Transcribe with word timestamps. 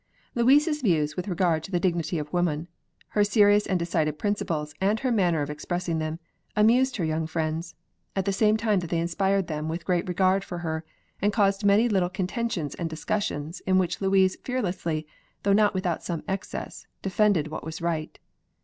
Louise's 0.33 0.81
views 0.81 1.15
with 1.15 1.27
regard 1.27 1.61
to 1.61 1.69
the 1.69 1.79
dignity 1.79 2.17
of 2.17 2.33
woman, 2.33 2.67
her 3.09 3.23
serious 3.23 3.67
and 3.67 3.77
decided 3.77 4.17
principles, 4.17 4.73
and 4.81 5.01
her 5.01 5.11
manner 5.11 5.43
of 5.43 5.49
expressing 5.51 5.99
them, 5.99 6.17
amused 6.55 6.95
her 6.97 7.05
young 7.05 7.27
friends, 7.27 7.75
at 8.15 8.25
the 8.25 8.33
same 8.33 8.57
time 8.57 8.79
that 8.79 8.89
they 8.89 8.97
inspired 8.97 9.45
them 9.45 9.69
with 9.69 9.85
great 9.85 10.07
regard 10.07 10.43
for 10.43 10.57
her, 10.57 10.83
and 11.21 11.31
caused 11.31 11.63
many 11.63 11.87
little 11.87 12.09
contentions 12.09 12.73
and 12.73 12.89
discussions 12.89 13.59
in 13.67 13.77
which 13.77 14.01
Louise 14.01 14.35
fearlessly, 14.43 15.05
though 15.43 15.53
not 15.53 15.75
without 15.75 16.03
some 16.03 16.23
excess, 16.27 16.87
defended 17.03 17.49
what 17.49 17.63
was 17.63 17.79
right. 17.79 18.17